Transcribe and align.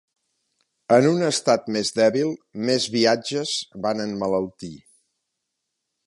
En 0.95 1.07
un 1.09 1.25
estat 1.25 1.67
més 1.75 1.91
dèbil, 1.99 2.31
més 2.69 2.87
viatges 2.95 3.51
van 3.87 4.01
emmalaltir. 4.07 4.73